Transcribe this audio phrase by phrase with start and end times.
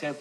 [0.00, 0.16] said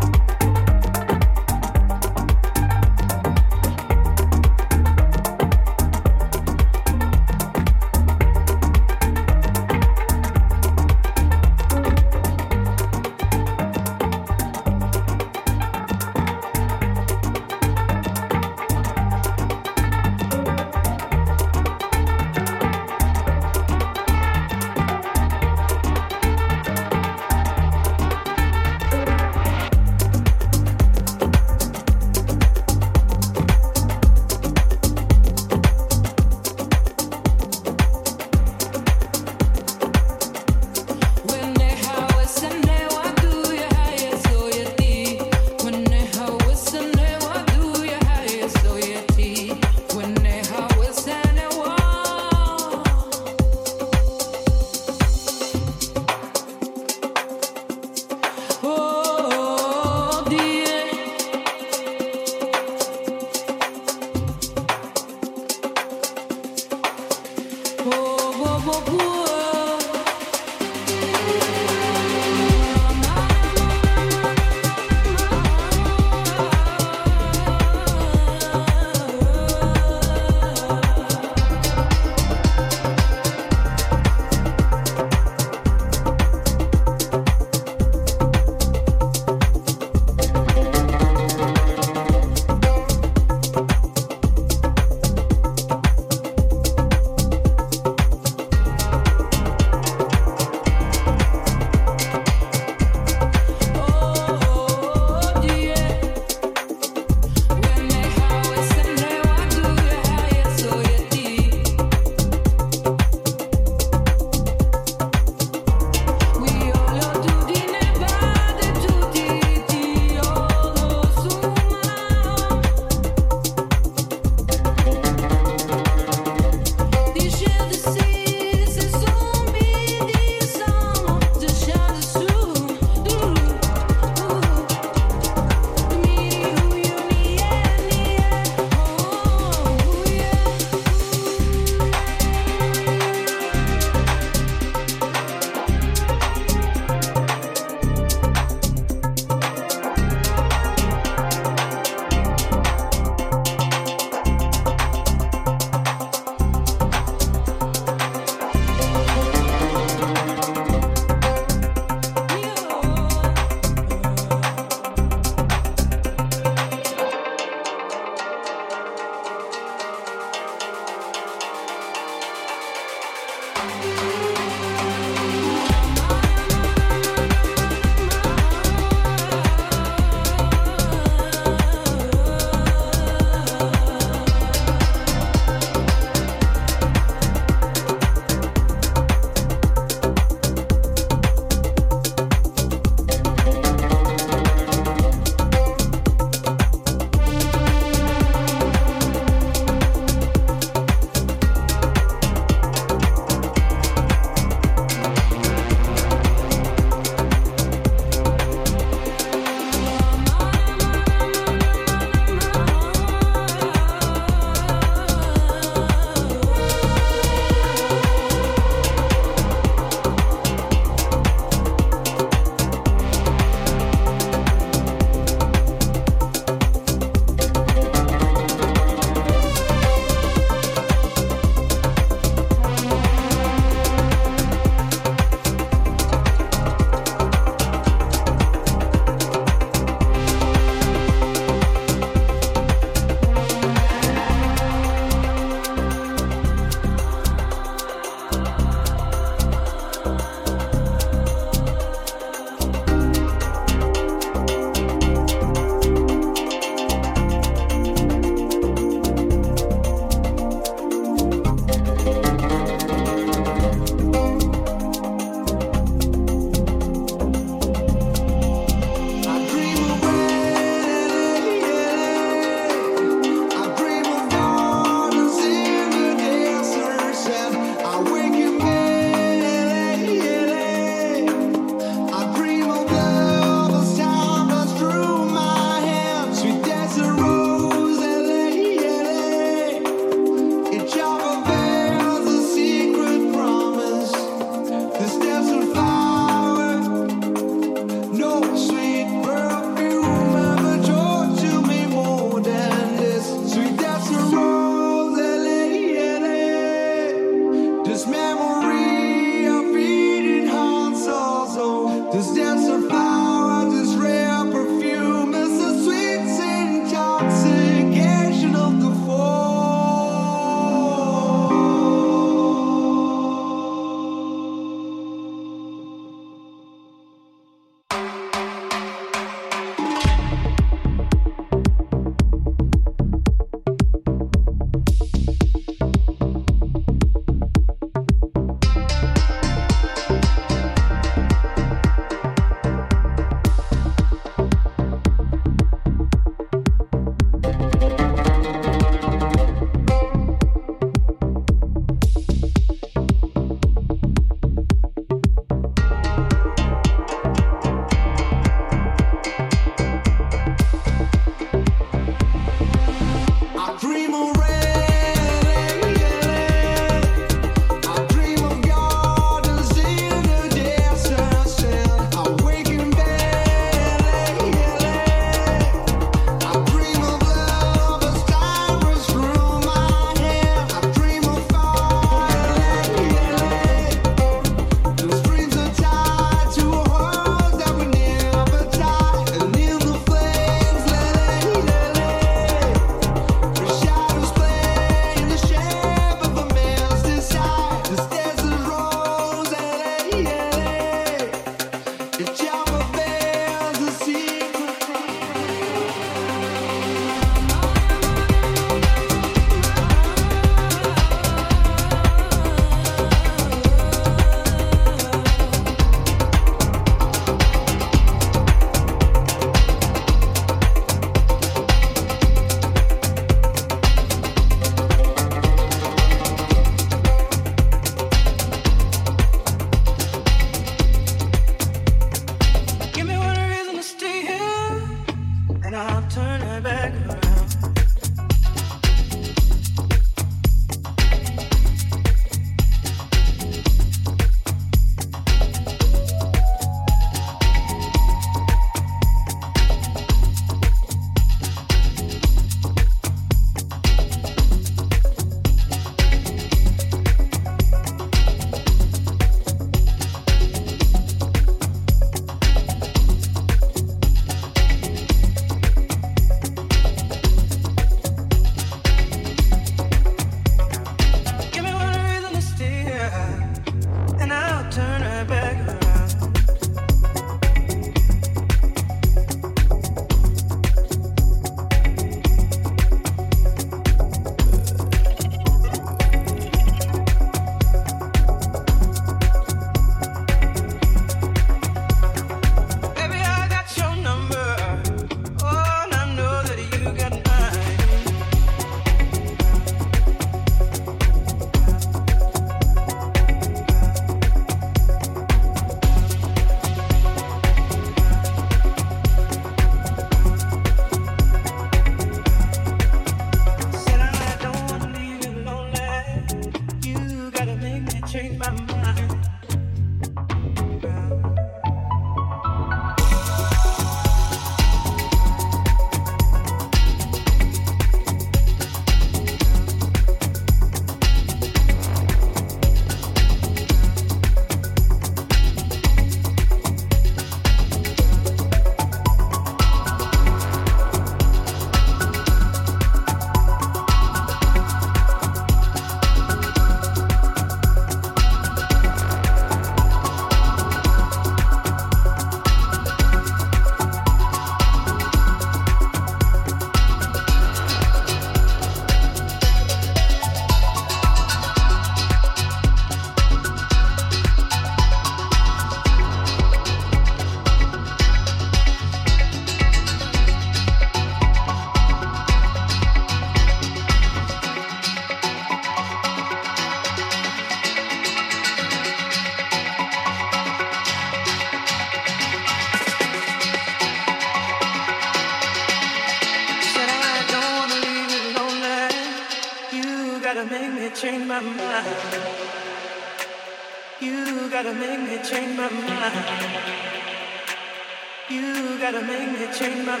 [599.94, 600.00] You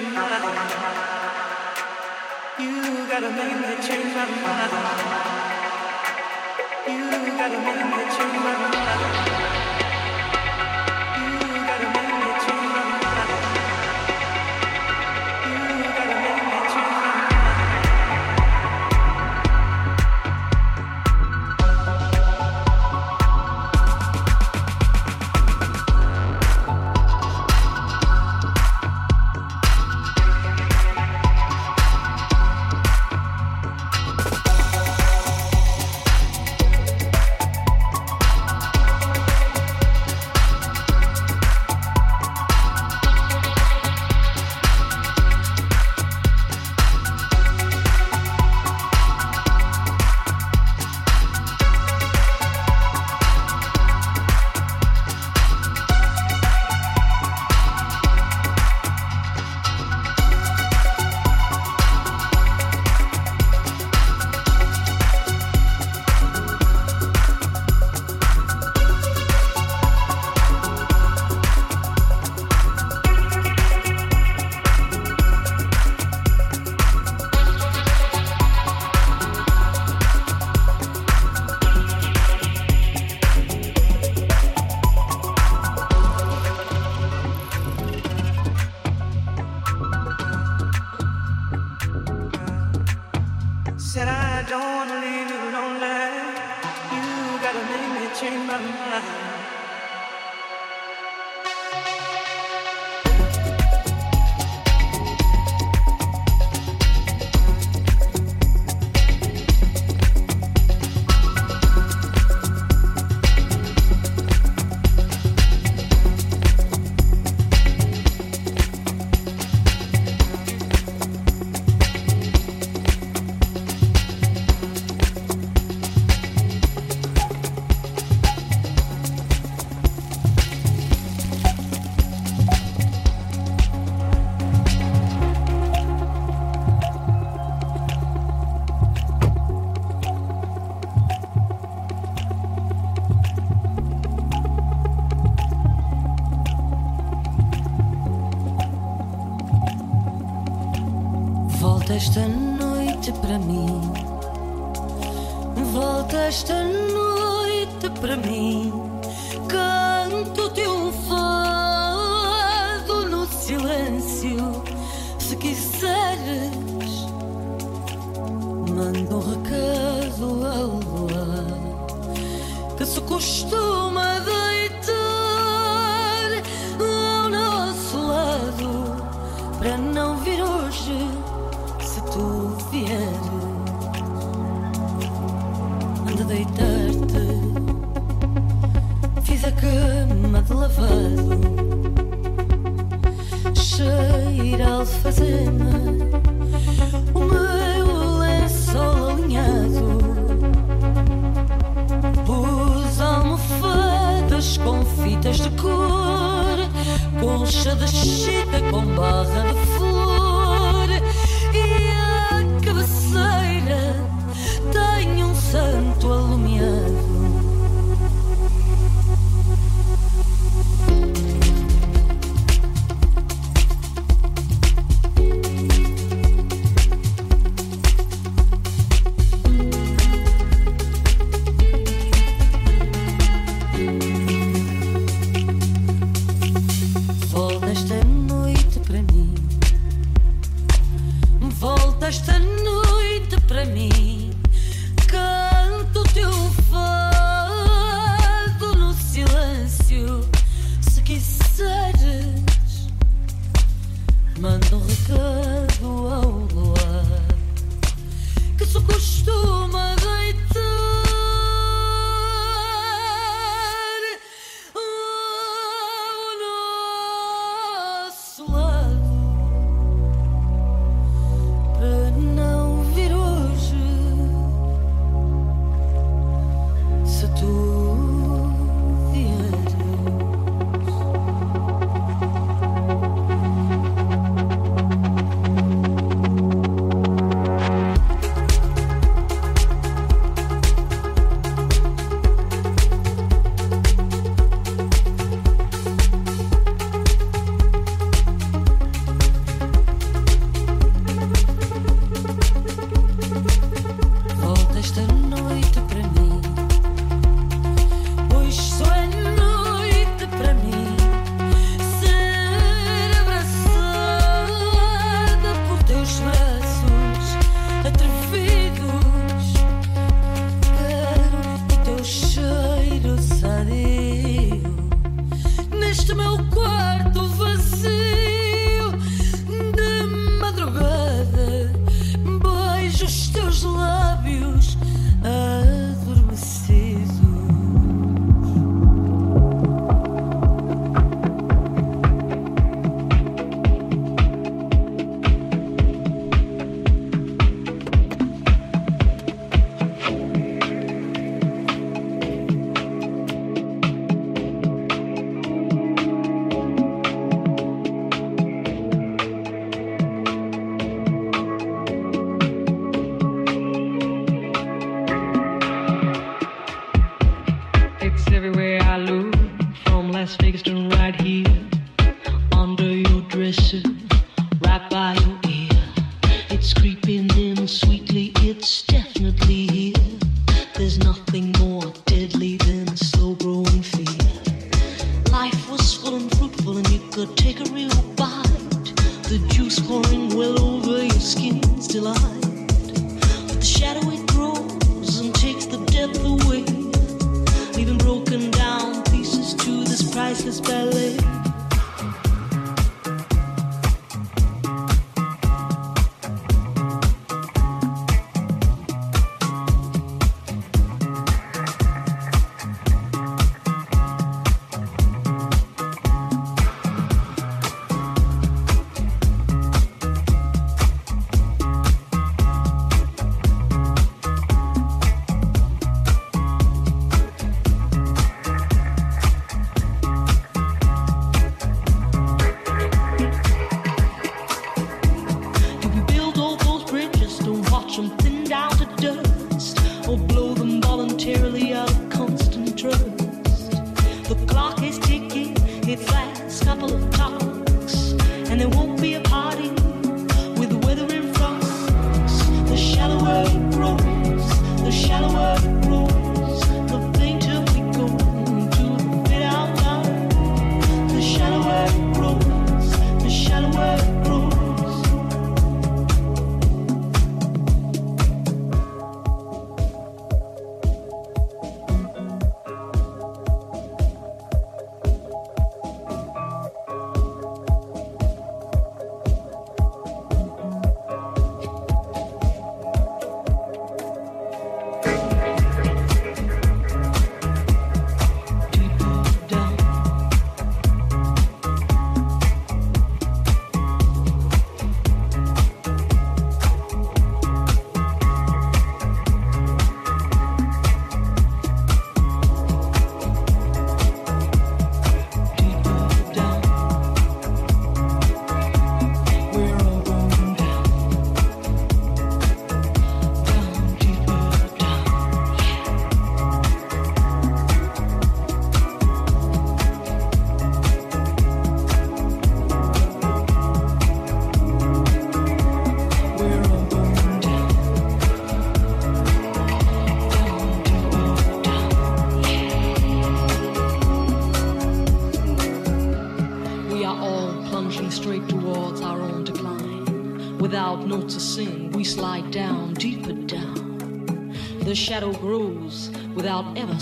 [3.06, 4.72] gotta make me change my mind.
[6.88, 9.33] You gotta make me change my mind.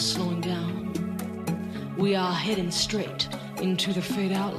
[0.03, 1.95] Slowing down.
[1.97, 3.29] We are heading straight
[3.59, 4.59] into the fade out